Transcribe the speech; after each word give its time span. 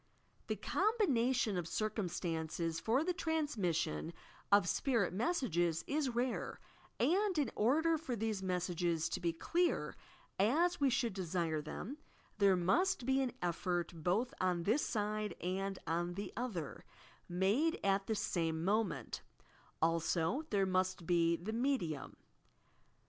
The 0.47 0.55
combination 0.55 1.57
of 1.57 1.67
circumstances 1.67 2.79
for 2.79 3.03
the 3.03 3.13
transmission 3.13 4.13
of 4.51 4.67
spirit 4.67 5.13
messages 5.13 5.83
is 5.85 6.15
rare, 6.15 6.59
and, 6.99 7.37
in 7.37 7.51
order 7.55 7.99
for 7.99 8.15
these 8.15 8.41
messages 8.41 9.07
to 9.09 9.19
be 9.19 9.31
clear, 9.31 9.95
as 10.39 10.81
we 10.81 10.89
should 10.89 11.13
desire 11.13 11.61
them— 11.61 11.99
there 12.39 12.55
must 12.55 13.05
be 13.05 13.21
an 13.21 13.33
effort 13.43 13.93
both 13.93 14.33
on 14.41 14.63
this 14.63 14.83
side 14.83 15.35
and 15.39 15.77
on 15.85 16.15
the 16.15 16.33
other, 16.35 16.83
made 17.29 17.79
at 17.83 18.07
the 18.07 18.15
same 18.15 18.65
moment, 18.65 19.21
also 19.83 20.47
there 20.49 20.65
must 20.65 21.05
be 21.05 21.35
the 21.35 21.53
"medium." 21.53 22.17